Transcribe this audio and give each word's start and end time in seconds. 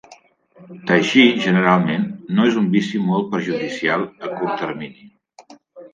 Teixir, 0.91 1.25
generalment, 1.43 2.07
no 2.39 2.47
és 2.53 2.57
un 2.63 2.71
vici 2.77 3.05
molt 3.11 3.31
perjudicial 3.35 4.09
a 4.29 4.33
curt 4.41 4.57
termini. 4.65 5.11